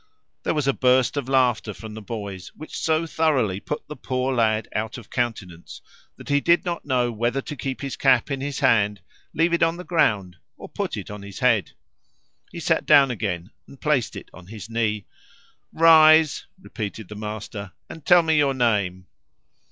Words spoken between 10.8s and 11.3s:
it on